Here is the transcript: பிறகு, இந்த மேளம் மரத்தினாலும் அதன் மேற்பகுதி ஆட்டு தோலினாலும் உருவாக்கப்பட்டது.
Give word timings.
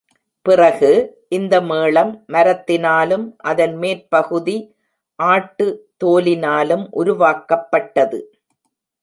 பிறகு, 0.45 0.89
இந்த 1.29 1.61
மேளம் 1.61 2.13
மரத்தினாலும் 2.27 3.25
அதன் 3.43 3.75
மேற்பகுதி 3.75 4.57
ஆட்டு 5.19 5.67
தோலினாலும் 6.03 6.85
உருவாக்கப்பட்டது. 6.91 8.19